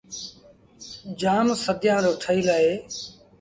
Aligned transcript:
جآم 1.21 1.47
سديآن 1.63 1.99
رو 2.05 2.13
ٺهيٚل 2.23 2.47
اهي۔ 2.55 2.73